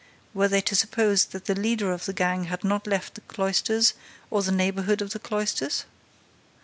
Were 0.33 0.47
they 0.47 0.61
to 0.61 0.75
suppose 0.75 1.25
that 1.25 1.45
the 1.45 1.53
leader 1.53 1.91
of 1.91 2.05
the 2.07 2.13
gang 2.13 2.45
had 2.45 2.63
not 2.63 2.87
left 2.87 3.13
the 3.13 3.21
cloisters 3.21 3.93
or 4.31 4.41
the 4.41 4.51
neighborhood 4.51 4.99
of 4.99 5.11
the 5.11 5.19
cloisters? 5.19 5.85